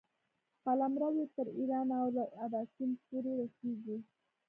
قلمرو 0.63 1.09
یې 1.17 1.25
تر 1.35 1.47
ایرانه 1.57 1.95
او 2.01 2.07
له 2.17 2.23
اباسین 2.45 2.91
پورې 3.05 3.31
رسېږي. 3.39 3.97